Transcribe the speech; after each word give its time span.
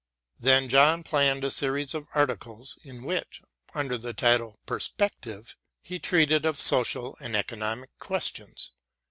Then 0.39 0.67
John 0.67 1.03
planned 1.03 1.43
a 1.43 1.51
series 1.51 1.93
of 1.93 2.07
articles 2.15 2.79
in 2.83 3.03
which, 3.03 3.43
under 3.75 3.99
the 3.99 4.15
title 4.15 4.57
"Perspective," 4.65 5.55
he 5.83 5.99
treated 5.99 6.43
of 6.43 6.57
social 6.57 7.15
and 7.19 7.35
economic 7.35 7.95
questions. 7.99 8.71